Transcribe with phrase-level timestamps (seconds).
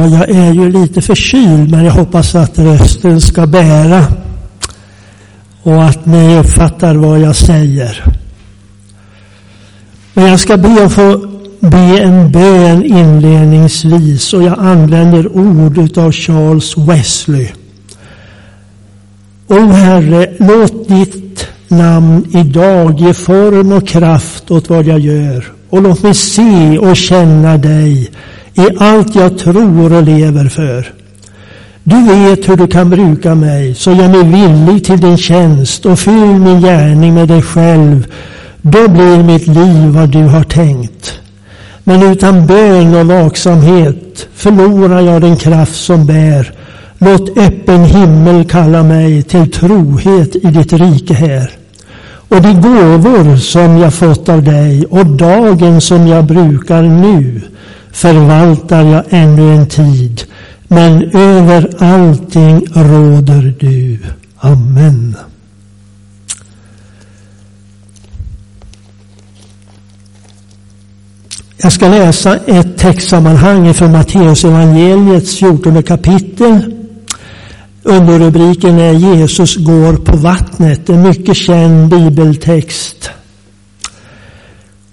[0.00, 4.04] Ja, jag är ju lite förkyld men jag hoppas att rösten ska bära
[5.62, 8.04] och att ni uppfattar vad jag säger.
[10.14, 11.26] Men jag ska be att få
[11.60, 17.48] be en bön inledningsvis och jag använder ord utav Charles Wesley.
[19.48, 25.82] O Herre, låt ditt namn idag ge form och kraft åt vad jag gör och
[25.82, 28.10] låt mig se och känna dig
[28.60, 30.92] i allt jag tror och lever för.
[31.84, 35.98] Du vet hur du kan bruka mig, så gör mig villig till din tjänst och
[35.98, 38.06] fyll min gärning med dig själv.
[38.62, 41.20] Då blir mitt liv vad du har tänkt.
[41.84, 46.52] Men utan bön och vaksamhet förlorar jag den kraft som bär.
[46.98, 51.50] Låt öppen himmel kalla mig till trohet i ditt rike här.
[52.28, 57.40] Och de gåvor som jag fått av dig och dagen som jag brukar nu
[57.92, 60.22] förvaltar jag ännu en tid.
[60.68, 63.98] Men över allting råder du.
[64.36, 65.16] Amen.
[71.62, 76.74] Jag ska läsa ett textsammanhang från Matteus evangeliets 14 kapitel.
[77.82, 80.88] Underrubriken är Jesus går på vattnet.
[80.88, 83.10] En mycket känd bibeltext.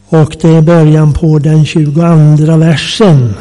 [0.10, 3.34] Och det är början på den 22 versen.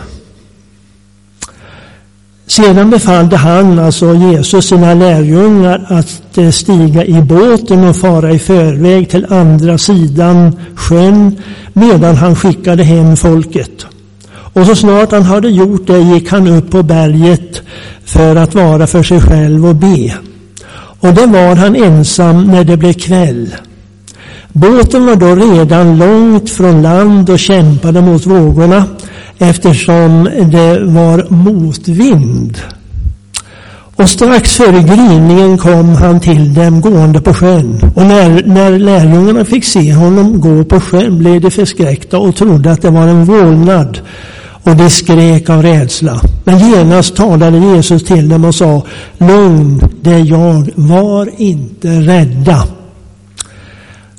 [2.47, 8.39] Sedan befallde han, alltså Jesus, sina lärjungar att eh, stiga i båten och fara i
[8.39, 11.37] förväg till andra sidan sjön
[11.73, 13.87] medan han skickade hem folket.
[14.53, 17.63] Och så snart han hade gjort det gick han upp på berget
[18.05, 20.15] för att vara för sig själv och be.
[21.01, 23.55] Och det var han ensam när det blev kväll.
[24.57, 28.85] Båten var då redan långt från land och kämpade mot vågorna
[29.39, 32.59] eftersom det var motvind.
[33.97, 37.81] Och strax före gryningen kom han till dem gående på sjön.
[37.97, 42.73] Och när, när lärjungarna fick se honom gå på sjön blev de förskräckta och trodde
[42.73, 43.99] att det var en vålnad.
[44.63, 46.21] Och de skrek av rädsla.
[46.45, 48.83] Men genast talade Jesus till dem och sa
[49.19, 52.76] Lugn, det är jag, var inte rädda.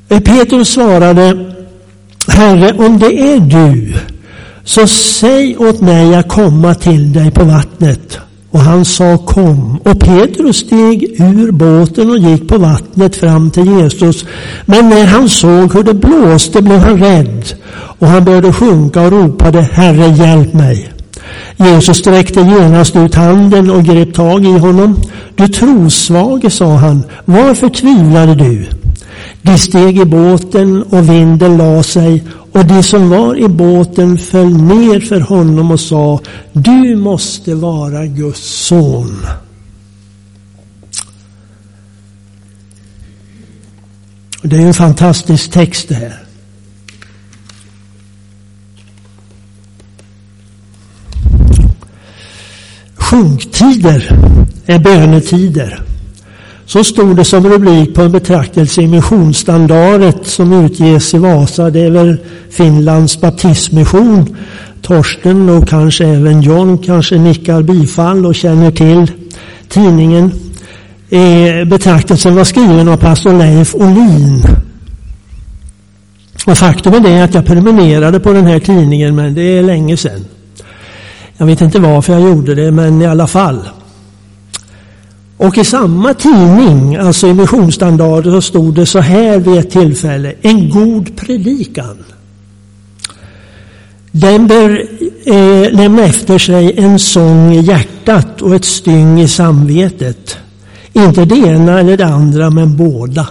[0.07, 1.53] Petrus svarade
[2.27, 3.93] Herre, om det är du
[4.63, 8.19] så säg åt mig att komma till dig på vattnet.
[8.51, 9.79] Och han sa kom.
[9.83, 14.25] Och Petrus steg ur båten och gick på vattnet fram till Jesus.
[14.65, 17.53] Men när han såg hur det blåste blev han rädd.
[17.99, 20.91] Och han började sjunka och ropade Herre hjälp mig.
[21.57, 25.01] Jesus sträckte genast ut handen och grep tag i honom.
[25.35, 28.65] Du trosvage, sa han, varför tvivlade du?
[29.41, 34.53] De steg i båten och vinden la sig och de som var i båten föll
[34.53, 36.19] ner för honom och sa
[36.53, 39.25] Du måste vara Guds son.
[44.41, 46.23] Det är en fantastisk text det här.
[52.95, 54.19] Sjunktider
[54.65, 55.86] är bönetider.
[56.67, 61.69] Så stod det som rubrik på en betraktelse i missionsstandardet som utges i Vasa.
[61.69, 62.17] Det är väl
[62.49, 64.35] Finlands baptistmission.
[64.81, 69.11] Torsten och kanske även John kanske nickar bifall och känner till
[69.69, 70.31] tidningen.
[71.09, 74.43] Eh, betraktelsen var skriven av pastor Leif Olin.
[76.47, 79.97] Och faktum är det att jag prenumererade på den här tidningen men det är länge
[79.97, 80.25] sedan.
[81.37, 83.59] Jag vet inte varför jag gjorde det men i alla fall.
[85.37, 90.33] Och i samma tidning, alltså i missionsstandarden, så stod det så här vid ett tillfälle.
[90.41, 91.97] En god predikan.
[94.11, 94.87] Den bör
[95.25, 100.37] eh, lämna efter sig en sång i hjärtat och ett styng i samvetet.
[100.93, 103.27] Inte det ena eller det andra, men båda.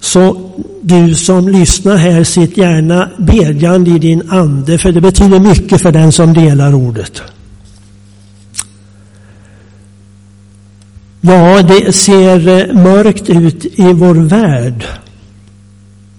[0.00, 0.50] Så
[0.82, 5.92] du som lyssnar här, sitt gärna bedjande i din ande, för det betyder mycket för
[5.92, 7.22] den som delar ordet.
[11.20, 14.84] Ja, det ser eh, mörkt ut i vår värld.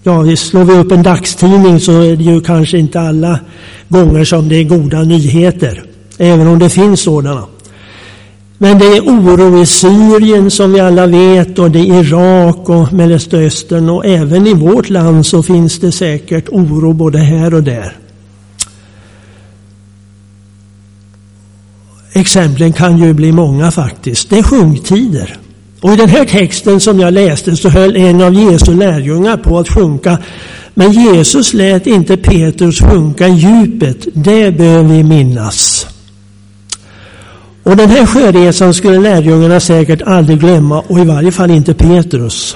[0.04, 3.40] Ja, slår vi upp en dagstidning så är det ju kanske inte alla
[3.88, 5.84] gånger som det är goda nyheter,
[6.18, 7.46] även om det finns sådana.
[8.58, 12.94] Men det är oro i Syrien som vi alla vet och det är Irak och
[12.94, 17.98] Mellanöstern och även i vårt land så finns det säkert oro både här och där.
[22.14, 24.30] Exemplen kan ju bli många faktiskt.
[24.30, 25.38] Det är sjunktider.
[25.82, 29.60] Och i den här texten som jag läste så höll en av Jesu lärjungar på
[29.60, 30.18] att sjunka.
[30.74, 34.08] Men Jesus lät inte Petrus sjunka i djupet.
[34.14, 35.88] Det bör vi minnas.
[37.64, 42.56] Och den här sjöresan skulle lärjungarna säkert aldrig glömma och i varje fall inte Petrus.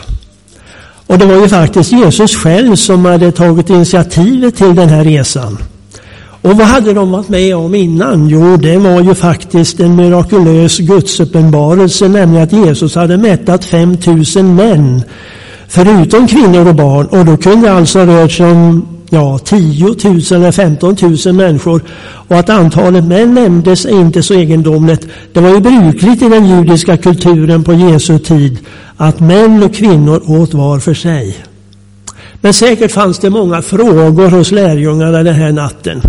[1.08, 5.58] Och det var ju faktiskt Jesus själv som hade tagit initiativet till den här resan.
[6.46, 8.30] Och vad hade de varit med om innan?
[8.30, 15.04] Jo, det var ju faktiskt en mirakulös gudsuppenbarelse, nämligen att Jesus hade mättat 5000 män,
[15.68, 17.06] förutom kvinnor och barn.
[17.06, 19.96] Och då kunde det alltså rört sig om ja, 10 000
[20.32, 20.96] eller 15
[21.26, 21.82] 000 människor.
[22.28, 25.08] Och att antalet män nämndes är inte så egendomligt.
[25.34, 28.58] Det var ju brukligt i den judiska kulturen på Jesu tid
[28.98, 31.38] att män och kvinnor åt var för sig.
[32.42, 36.02] Men säkert fanns det många frågor hos lärjungarna den här natten.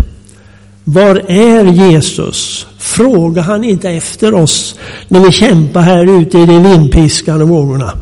[0.89, 2.67] Var är Jesus?
[2.79, 4.79] Frågar han inte efter oss
[5.09, 7.93] när vi kämpar här ute i de vindpiskande vågorna.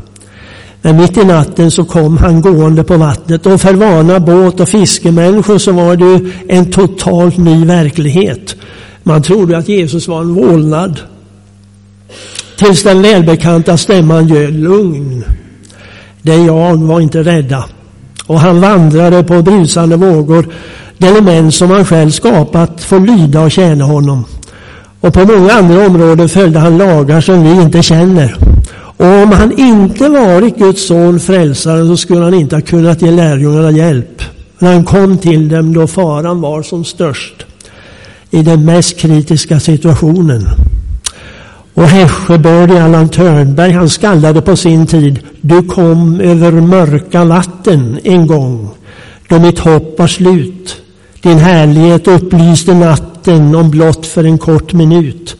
[0.81, 4.69] Men mitt i natten så kom han gående på vattnet och för vana båt och
[4.69, 8.55] fiskemänniskor så var det ju en totalt ny verklighet.
[9.03, 10.99] Man trodde att Jesus var en vålnad.
[12.57, 15.23] Tills den välbekanta stämman ljöd lugn.
[16.21, 17.65] Det jag var inte rädda.
[18.27, 20.47] Och han vandrade på brusande vågor
[20.97, 24.25] det element som han själv skapat får lyda och tjäna honom.
[25.01, 28.37] Och på många andra områden följde han lagar som vi inte känner.
[28.97, 33.11] Och om han inte varit Guds son, frälsaren, så skulle han inte ha kunnat ge
[33.11, 34.21] lärjungarna hjälp.
[34.59, 37.45] När han kom till dem då faran var som störst.
[38.29, 40.47] I den mest kritiska situationen.
[41.73, 48.27] Och Hässjöbördig Allan Törnberg han skallade på sin tid Du kom över mörka vatten en
[48.27, 48.69] gång
[49.27, 50.81] då mitt hopp var slut.
[51.25, 55.35] Din härlighet upplyste natten om blott för en kort minut.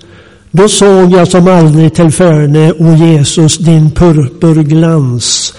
[0.52, 5.54] Då såg jag som aldrig tillförne, o Jesus, din purpurglans.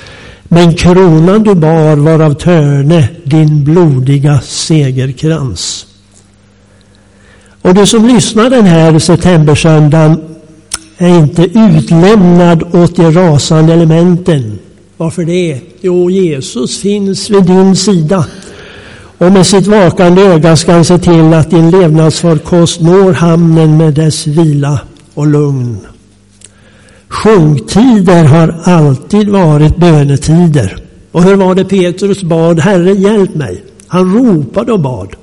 [0.45, 5.87] Men kronan du bar var av törne, din blodiga segerkrans.
[7.63, 10.21] Och du som lyssnar den här septembersöndagen
[10.99, 14.59] är inte utlämnad åt de rasande elementen.
[14.97, 15.61] Varför det?
[15.81, 18.27] Jo, Jesus finns vid din sida
[19.19, 23.95] och med sitt vakande öga ska han se till att din levnadsfarkost når hamnen med
[23.95, 24.81] dess vila
[25.15, 25.79] och lugn.
[27.09, 30.83] Sjunktider har alltid varit bönetider.
[31.13, 32.61] Och hur var det Petrus bad?
[32.61, 33.65] Herre, hjälp mig.
[33.87, 35.17] Han ropade och bad.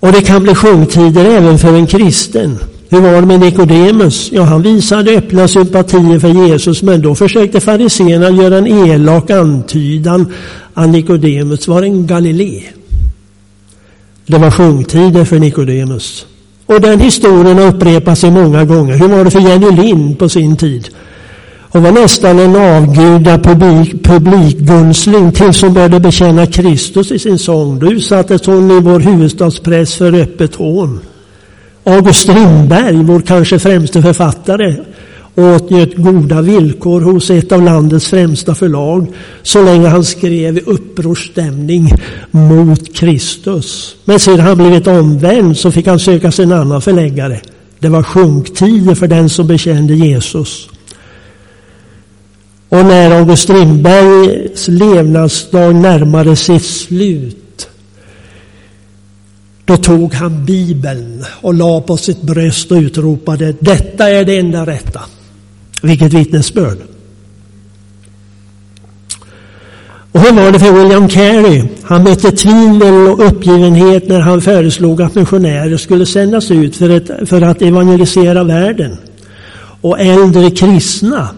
[0.00, 2.58] Och det kan bli sjunktider även för en kristen.
[2.92, 4.28] Hur var det med Nikodemus?
[4.32, 10.32] Ja, han visade öppna sympatier för Jesus, men då försökte fariséerna göra en elak antydan
[10.74, 12.62] att Nikodemus var en Galilé.
[14.26, 16.26] Det var sjungtider för Nikodemus.
[16.66, 18.96] Och den historien har upprepat sig många gånger.
[18.96, 20.88] Hur var det för Jenny Lind på sin tid?
[21.72, 27.78] Hon var nästan en avguda publik, publikgunstling tills hon började bekänna Kristus i sin sång.
[27.78, 31.00] Då utsattes hon i vår huvudstadspress för öppet hån.
[31.84, 34.76] August Strindberg, vår kanske främste författare,
[35.34, 39.06] åtnjöt goda villkor hos ett av landets främsta förlag
[39.42, 41.92] så länge han skrev i upprorsstämning
[42.30, 43.96] mot Kristus.
[44.04, 47.40] Men sedan han blivit omvänd så fick han söka sig en annan förläggare.
[47.78, 50.68] Det var sjunktider för den som bekände Jesus.
[52.68, 57.39] Och när August Strindbergs levnadsdag närmade sitt slut
[59.70, 64.66] då tog han Bibeln och la på sitt bröst och utropade Detta är det enda
[64.66, 65.00] rätta.
[65.82, 66.78] Vilket vittnesbörd.
[70.12, 71.62] Och hur var det för William Carey?
[71.82, 77.28] Han mötte tvivel och uppgivenhet när han föreslog att missionärer skulle sändas ut för, ett,
[77.28, 78.96] för att evangelisera världen.
[79.80, 81.28] Och äldre kristna,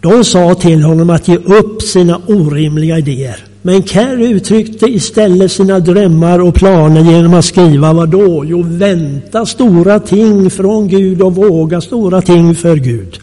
[0.00, 3.53] de sa till honom att ge upp sina orimliga idéer.
[3.66, 8.44] Men Kerr uttryckte istället sina drömmar och planer genom att skriva vad då?
[8.44, 13.18] Jo, vänta stora ting från Gud och våga stora ting för Gud.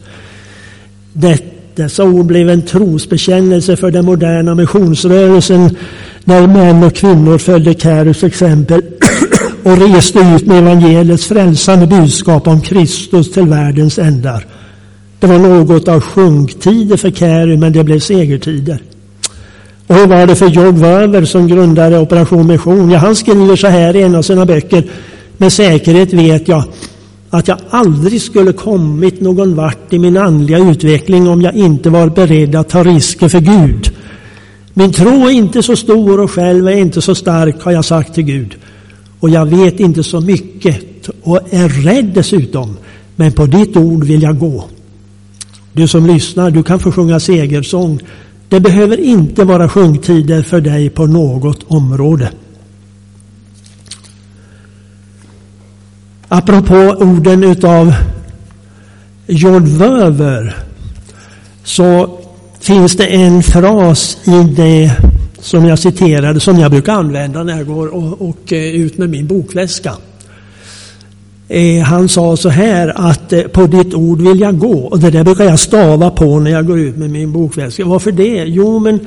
[1.14, 1.40] Det,
[1.76, 5.76] dessa ord blev en trosbekännelse för den moderna missionsrörelsen
[6.24, 8.82] när män och kvinnor följde Kerrs exempel
[9.64, 14.46] och reste ut med evangeliets frälsande budskap om Kristus till världens ändar.
[15.20, 18.82] Det var något av sjunktider för Carey, men det blev segertider.
[19.92, 22.92] Och hur var det för George Weber som grundade Operation Mission?
[22.92, 24.84] Ja, han skriver så här i en av sina böcker.
[25.38, 26.64] Med säkerhet vet jag
[27.30, 32.10] att jag aldrig skulle kommit någon vart i min andliga utveckling om jag inte var
[32.10, 33.92] beredd att ta risker för Gud.
[34.74, 38.16] Min tro är inte så stor och själv är inte så stark har jag sagt
[38.16, 38.56] till Gud.
[39.20, 42.78] Och jag vet inte så mycket och är rädd dessutom.
[43.16, 44.64] Men på ditt ord vill jag gå.
[45.74, 48.00] Du som lyssnar, du kan få sjunga segersång
[48.52, 52.32] det behöver inte vara sjunktider för dig på något område.
[56.28, 57.94] Apropå orden utav
[59.28, 60.56] George Verver
[61.64, 62.20] så
[62.60, 64.92] finns det en fras i det
[65.40, 69.10] som jag citerade som jag brukar använda när jag går och, och eh, ut med
[69.10, 69.94] min bokväska.
[71.54, 75.12] Eh, han sa så här att eh, på ditt ord vill jag gå och det
[75.12, 77.86] där brukar jag stava på när jag går ut med min bokväska.
[77.86, 78.44] Varför det?
[78.48, 79.00] Jo, men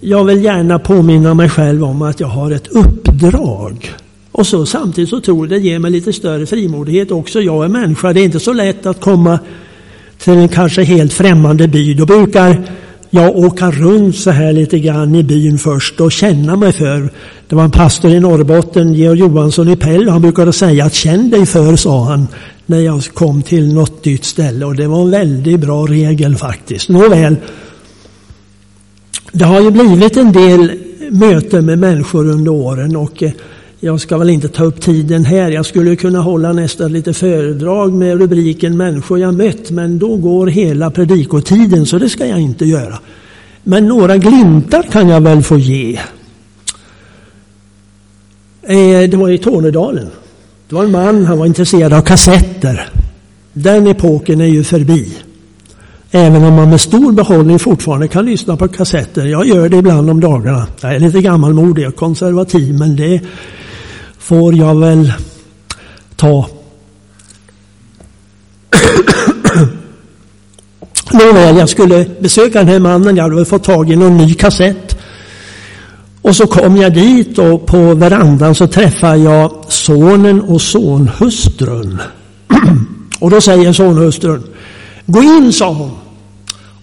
[0.00, 3.94] jag vill gärna påminna mig själv om att jag har ett uppdrag.
[4.32, 7.40] Och så samtidigt så tror jag det ger mig lite större frimodighet också.
[7.40, 9.38] Jag är människa, det är inte så lätt att komma
[10.18, 11.94] till en kanske helt främmande by.
[11.94, 12.62] Då brukar
[13.10, 17.10] jag åka runt så här lite grann i byn först och känna mig för.
[17.48, 21.30] Det var en pastor i Norrbotten, Georg Johansson i Pell, han brukade säga att känn
[21.30, 22.28] dig för, sa han,
[22.66, 24.64] när jag kom till något nytt ställe.
[24.64, 26.88] Och det var en väldigt bra regel faktiskt.
[26.88, 27.36] Nåväl,
[29.32, 30.72] det har ju blivit en del
[31.10, 33.32] möten med människor under åren och eh,
[33.84, 35.50] jag ska väl inte ta upp tiden här.
[35.50, 40.46] Jag skulle kunna hålla nästan lite föredrag med rubriken Människor jag mött, men då går
[40.46, 42.98] hela predikotiden så det ska jag inte göra.
[43.62, 45.98] Men några glimtar kan jag väl få ge.
[48.62, 50.10] Eh, det var i Tornedalen.
[50.68, 52.88] Det var en man, han var intresserad av kassetter.
[53.52, 55.16] Den epoken är ju förbi.
[56.10, 59.26] Även om man med stor behållning fortfarande kan lyssna på kassetter.
[59.26, 60.66] Jag gör det ibland om dagarna.
[60.80, 63.20] Jag är lite gammalmodig och konservativ men det
[64.24, 65.12] får jag väl
[66.16, 66.48] ta.
[71.12, 73.16] Nåväl, jag skulle besöka den här mannen.
[73.16, 74.96] Jag hade fått tag i någon ny kassett.
[76.22, 82.00] Och så kom jag dit och på verandan så träffade jag sonen och sonhustrun.
[83.20, 84.42] och då säger sonhustrun,
[85.06, 85.90] gå in sa hon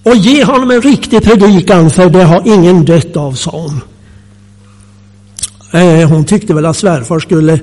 [0.04, 3.82] och ge honom en riktig predikan för det har ingen dött av, sa hon.
[5.74, 7.60] Eh, hon tyckte väl att svärfar skulle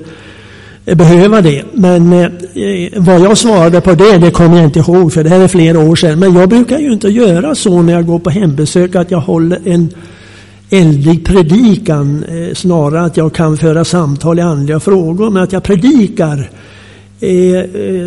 [0.85, 1.63] eh, behöva det.
[1.73, 2.29] Men eh,
[2.97, 5.79] vad jag svarade på det, det kommer jag inte ihåg för det här är flera
[5.79, 6.19] år sedan.
[6.19, 9.59] Men jag brukar ju inte göra så när jag går på hembesök att jag håller
[9.65, 9.89] en
[10.69, 12.25] eldig predikan.
[12.53, 15.29] Snarare att jag kan föra samtal i andliga frågor.
[15.29, 16.49] Men att jag predikar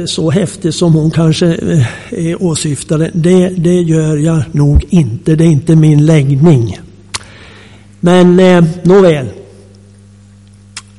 [0.07, 1.59] så häftigt som hon kanske
[2.39, 3.11] åsyftade.
[3.15, 5.37] Det, det gör jag nog inte.
[5.37, 6.79] Det är inte min läggning.
[8.01, 8.37] Men
[8.83, 9.27] nåväl.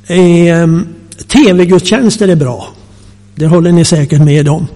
[0.08, 0.68] Eh,
[1.28, 2.68] Tv-gudstjänster är bra.
[3.36, 4.68] Det håller ni säkert med om.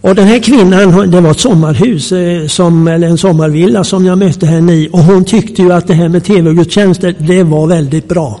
[0.00, 4.18] Och den här kvinnan, det var ett sommarhus, eh, som, eller en sommarvilla som jag
[4.18, 4.88] mötte henne i.
[4.92, 8.40] Och hon tyckte ju att det här med tv-gudstjänster, det var väldigt bra.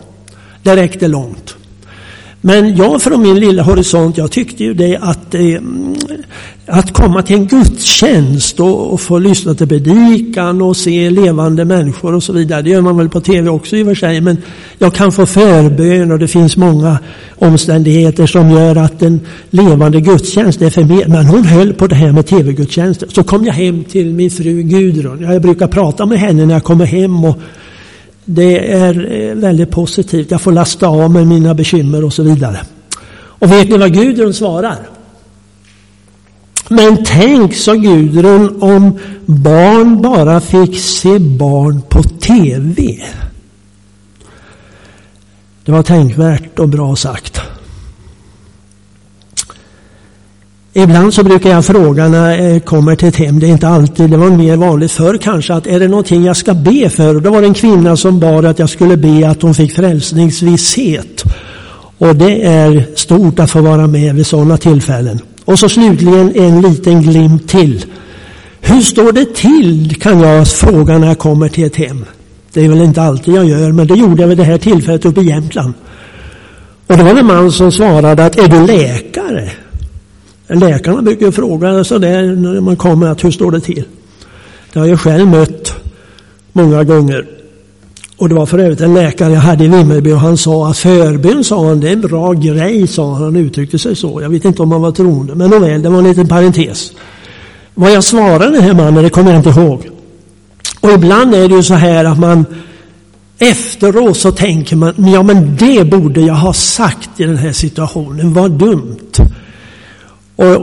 [0.62, 1.53] Det räckte långt.
[2.46, 5.42] Men jag från min lilla horisont, jag tyckte ju det att, eh,
[6.66, 12.14] att komma till en gudstjänst och, och, få lyssna till predikan och se levande människor
[12.14, 12.62] och så vidare.
[12.62, 14.20] Det gör man väl på tv också i och för sig.
[14.20, 14.36] Men
[14.78, 16.98] jag kan få förbön och det finns många
[17.38, 19.20] omständigheter som gör att en
[19.50, 21.04] levande gudstjänst är för mig.
[21.08, 23.08] Men hon höll på det här med tv-gudstjänster.
[23.12, 25.22] Så kom jag hem till min fru Gudrun.
[25.22, 27.38] Jag brukar prata med henne när jag kommer hem och
[28.24, 30.30] det är eh, väldigt positivt.
[30.30, 32.60] Jag får lasta av mig mina bekymmer och så vidare.
[33.16, 34.78] Och vet ni vad Gudrun svarar?
[36.68, 43.04] Men tänk, sa Gudrun, om barn bara fick se barn på TV.
[45.64, 47.40] Det var tänkvärt och bra sagt.
[50.76, 54.10] Ibland så brukar jag fråga när jag kommer till ett hem, det är inte alltid,
[54.10, 57.14] det var mer vanligt förr kanske, att är det någonting jag ska be för?
[57.14, 59.76] Och då var det en kvinna som bad att jag skulle be att hon fick
[59.76, 61.24] frälsningsvisshet.
[61.98, 65.20] Och det är stort att få vara med vid sådana tillfällen.
[65.44, 67.84] Och så slutligen en liten glimt till.
[68.60, 72.04] Hur står det till, kan jag fråga när jag kommer till ett hem.
[72.52, 75.04] Det är väl inte alltid jag gör, men det gjorde jag vid det här tillfället
[75.04, 75.74] uppe i Jämtland.
[76.86, 79.50] Och det var en man som svarade att, är du läkare?
[80.48, 83.84] Läkarna brukar fråga sådär när man kommer att hur står det till?
[84.72, 85.74] Det har jag själv mött
[86.52, 87.26] många gånger.
[88.16, 90.78] Och det var för övrigt en läkare jag hade i Vimmerby och han sa att
[90.78, 93.22] förbön sa han, det är en bra grej sa han.
[93.22, 94.22] Han uttryckte sig så.
[94.22, 95.34] Jag vet inte om han var troende.
[95.34, 96.92] Men nåväl, det var en liten parentes.
[97.74, 99.90] Vad jag svarade den här mannen, det kommer jag inte ihåg.
[100.80, 102.44] Och ibland är det ju så här att man
[103.38, 108.34] efteråt så tänker man, ja men det borde jag ha sagt i den här situationen,
[108.34, 109.12] vad dumt.
[110.36, 110.56] Och,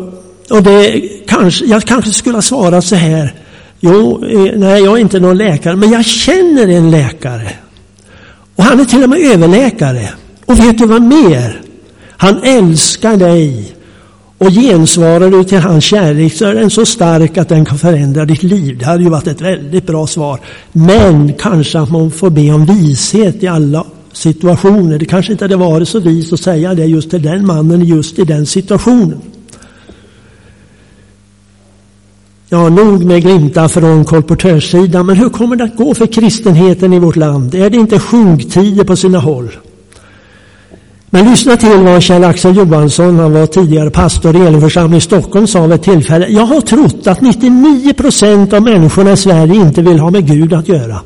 [0.50, 3.34] och det kanske, jag kanske skulle ha svarat så här.
[3.80, 7.52] Jo, eh, nej, jag är inte någon läkare, men jag känner en läkare.
[8.56, 10.10] Och han är till och med överläkare.
[10.46, 11.62] Och vet du vad mer?
[12.18, 13.76] Han älskar dig.
[14.38, 18.26] Och gensvarar du till hans kärlek så är den så stark att den kan förändra
[18.26, 18.78] ditt liv.
[18.78, 20.40] Det hade ju varit ett väldigt bra svar.
[20.72, 25.00] Men kanske att man får be om vishet i alla situationer.
[25.00, 28.20] Det kanske inte hade varit så vis att säga det just till den mannen just
[28.20, 29.22] i den situationen.
[32.54, 37.00] Ja, nog med glimtar från kolportörssidan, men hur kommer det att gå för kristenheten i
[37.00, 37.56] vårt land?
[37.56, 39.52] Är det inte sjunktider på sina håll?
[41.10, 45.62] Men lyssna till vad Kjell-Axel Johansson, han var tidigare pastor i Elinförsamlingen i Stockholm, sa
[45.62, 46.28] vid ett tillfälle.
[46.28, 50.54] Jag har trott att 99 procent av människorna i Sverige inte vill ha med Gud
[50.54, 51.02] att göra.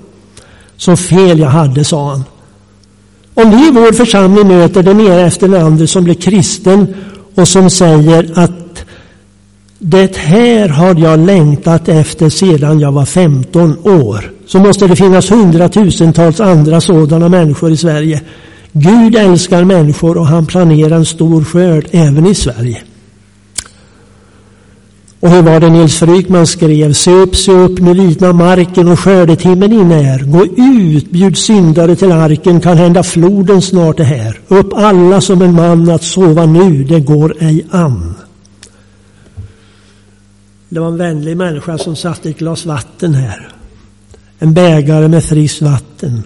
[0.77, 2.23] Så fel jag hade, sa han.
[3.33, 6.95] Om vi i vår församling möter den ena efter den andra som blir kristen
[7.35, 8.64] och som säger att
[9.79, 14.31] det här har jag längtat efter sedan jag var 15 år.
[14.45, 18.21] Så måste det finnas hundratusentals andra sådana människor i Sverige.
[18.71, 22.81] Gud älskar människor och han planerar en stor skörd även i Sverige.
[25.19, 26.93] Och hur var det Nils Frykman skrev?
[26.93, 30.19] Se upp, se upp, nu vitnar marken och skördetimmen inne är.
[30.19, 34.39] Gå ut, bjud syndare till arken, kan hända floden snart är här.
[34.47, 38.15] Upp alla som en man att sova nu, det går ej an.
[40.75, 43.49] Det var en vänlig människa som satte ett glas vatten här.
[44.39, 46.23] En bägare med friskt vatten.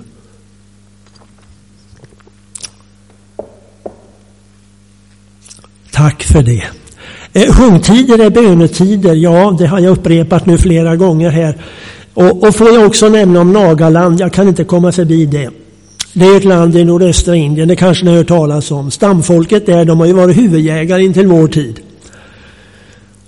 [5.92, 6.64] Tack för det.
[7.34, 11.58] Eh, sjungtider är bönetider, ja det har jag upprepat nu flera gånger här.
[12.14, 15.50] Och, och får jag också nämna om Nagaland, jag kan inte komma förbi det.
[16.14, 18.92] Det är ett land i nordöstra Indien, det kanske ni har hört talas om.
[18.92, 21.80] Stamfolket där, de har ju varit huvudjägare intill vår tid.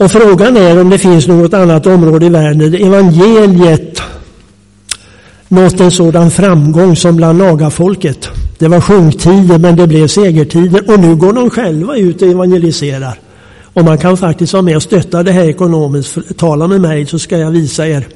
[0.02, 4.02] Och frågan är om det finns något annat område i världen där evangeliet
[5.48, 8.30] nått en sådan framgång som bland nagafolket.
[8.58, 13.20] Det var sjunktider men det blev segertider och nu går de själva ut och evangeliserar.
[13.74, 16.38] Och man kan faktiskt vara med och stötta det här ekonomiskt.
[16.38, 18.08] Tala med mig så ska jag visa er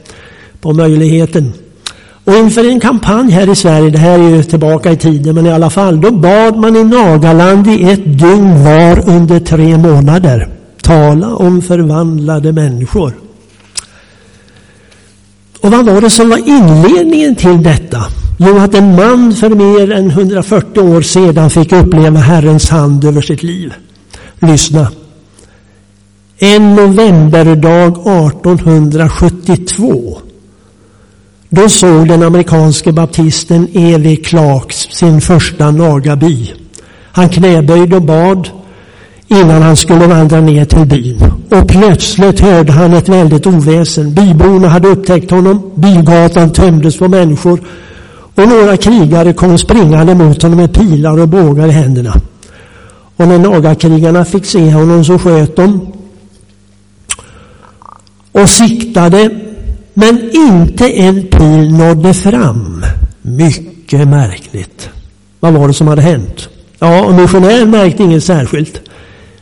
[0.62, 1.54] på möjligheten.
[2.24, 5.46] Och inför en kampanj här i Sverige, det här är ju tillbaka i tiden, men
[5.46, 10.55] i alla fall, då bad man i Nagaland i ett dygn var under tre månader.
[10.86, 13.14] Tala om förvandlade människor.
[15.62, 18.06] Och vad var det som var inledningen till detta?
[18.38, 23.22] Jo, att en man för mer än 140 år sedan fick uppleva Herrens hand över
[23.22, 23.74] sitt liv.
[24.40, 24.88] Lyssna.
[26.38, 30.18] En novemberdag 1872
[31.50, 34.16] då såg den amerikanske baptisten E.V.
[34.16, 36.54] Clark sin första nagaby.
[37.12, 38.50] Han knäböjde och bad
[39.42, 41.34] innan han skulle vandra ner till byn.
[41.50, 44.14] Och plötsligt hörde han ett väldigt oväsen.
[44.14, 45.72] Byborna hade upptäckt honom.
[45.76, 47.60] Bygatan tömdes på människor.
[48.36, 52.14] Och några krigare kom springande mot honom med pilar och bågar i händerna.
[53.16, 55.94] Och när nagakrigarna fick se honom så sköt de
[58.32, 59.30] och siktade
[59.94, 62.86] men inte en pil nådde fram.
[63.22, 64.90] Mycket märkligt.
[65.40, 66.50] Vad var det som hade hänt?
[66.80, 68.82] Ja, missionären märkte inget särskilt.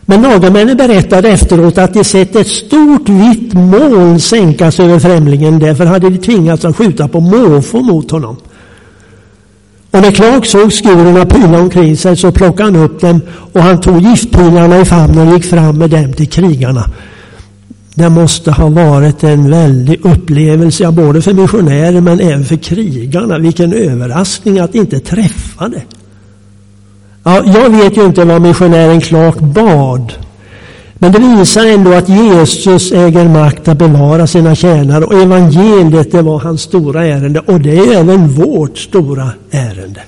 [0.05, 5.59] Men nagamännen berättade efteråt att de sett ett stort vitt moln sänkas över främlingen.
[5.59, 8.37] Därför hade de tvingats att skjuta på måfå mot honom.
[9.91, 13.21] Och när Clark såg skurorna pila omkring sig så plockade han upp dem
[13.53, 16.89] och han tog giftpilarna i famnen och gick fram med dem till krigarna.
[17.95, 23.37] Det måste ha varit en väldig upplevelse, både för missionärer men även för krigarna.
[23.37, 25.81] Vilken överraskning att inte träffa det.
[27.23, 30.13] Ja, jag vet ju inte vad missionären Clark bad.
[30.93, 36.21] Men det visar ändå att Jesus äger makt att bevara sina tjänare och evangeliet det
[36.21, 40.01] var hans stora ärende och det är även vårt stora ärende.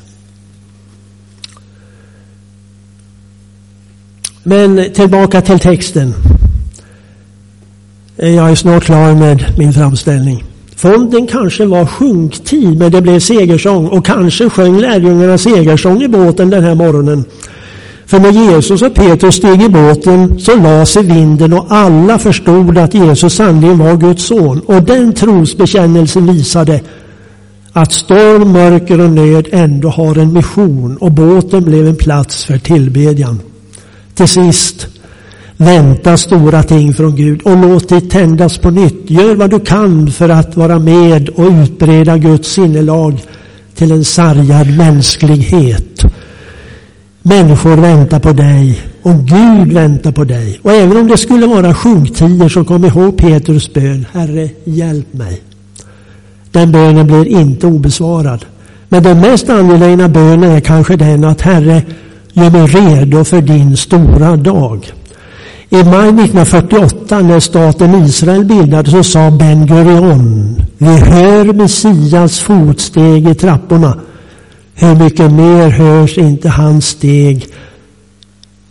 [4.44, 6.14] Men tillbaka till texten.
[8.16, 10.44] Jag är snart klar med min framställning.
[10.86, 16.50] Fonden kanske var sjunktid men det blev segersång och kanske sjöng lärjungarna segersång i båten
[16.50, 17.26] den här morgonen.
[18.06, 22.78] För när Jesus och Petrus steg i båten så la sig vinden och alla förstod
[22.78, 24.60] att Jesus sannerligen var Guds son.
[24.60, 26.82] Och den trosbekännelsen visade
[27.74, 32.58] att storm, mörker och nöd ändå har en mission och båten blev en plats för
[32.58, 33.40] tillbedjan.
[34.14, 34.88] Till sist
[35.58, 39.10] Vänta stora ting från Gud och låt dig tändas på nytt.
[39.10, 43.24] Gör vad du kan för att vara med och utbreda Guds sinnelag
[43.76, 46.02] till en sargad mänsklighet.
[47.22, 50.60] Människor väntar på dig och Gud väntar på dig.
[50.62, 54.06] Och även om det skulle vara sjunktider så kom ihåg Petrus bön.
[54.14, 55.42] Herre, hjälp mig.
[56.52, 58.46] Den bönen blir inte obesvarad.
[58.90, 61.84] Men den mest angelägna bönen är kanske den att Herre,
[62.34, 64.94] gör mig redo för din stora dag.
[65.70, 73.28] I maj 1948 när staten Israel bildades så sa Ben Gurion Vi hör Messias fotsteg
[73.28, 74.00] i trapporna.
[74.74, 77.48] Hur mycket mer hörs inte hans steg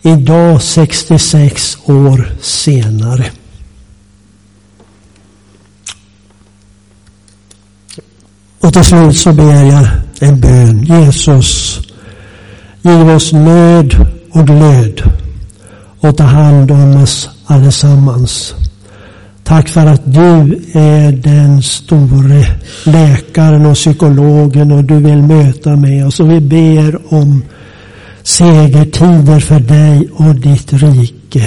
[0.03, 3.27] idag 66 år senare.
[8.61, 9.87] Och till slut så ber jag
[10.21, 10.85] en bön.
[10.85, 11.81] Jesus,
[12.83, 15.03] giv oss nöd och glöd
[16.05, 18.55] och ta hand om oss allesammans.
[19.45, 22.47] Tack för att du är den store
[22.85, 26.21] läkaren och psykologen och du vill möta med oss.
[26.21, 27.43] Och vi ber om
[28.23, 31.45] segertider för dig och ditt rike.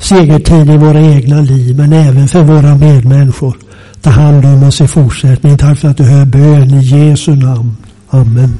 [0.00, 3.56] Segertid i våra egna liv men även för våra medmänniskor.
[4.00, 5.58] Ta hand om oss i fortsättningen.
[5.58, 7.76] Tack för att du hör bön i Jesu namn.
[8.10, 8.58] Amen.